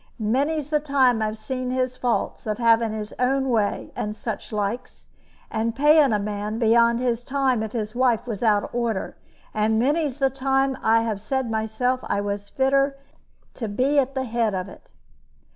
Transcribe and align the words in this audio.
Many's 0.17 0.71
the 0.71 0.79
time 0.79 1.21
I 1.21 1.27
have 1.27 1.37
seen 1.37 1.69
his 1.69 1.95
faults, 1.95 2.47
of 2.47 2.57
having 2.57 2.91
his 2.91 3.13
own 3.19 3.49
way, 3.51 3.91
and 3.95 4.15
such 4.15 4.51
likes, 4.51 5.09
and 5.51 5.75
paying 5.75 6.11
a 6.11 6.17
man 6.17 6.57
beyond 6.57 6.99
his 6.99 7.23
time 7.23 7.61
if 7.61 7.73
his 7.73 7.93
wife 7.93 8.25
was 8.25 8.41
out 8.41 8.63
of 8.63 8.73
order. 8.73 9.15
And 9.53 9.77
many's 9.77 10.17
the 10.17 10.31
time 10.31 10.75
I 10.81 11.01
have 11.03 11.21
said 11.21 11.51
myself 11.51 11.99
I 12.07 12.19
was 12.19 12.49
fitter 12.49 12.97
to 13.53 13.67
be 13.67 13.99
at 13.99 14.15
the 14.15 14.23
head 14.23 14.55
of 14.55 14.67
it. 14.67 14.89